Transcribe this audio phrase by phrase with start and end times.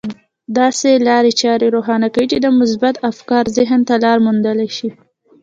[0.57, 4.89] داسې لارې چارې روښانه کوي چې مثبت افکار ذهن ته لاره موندلای شي.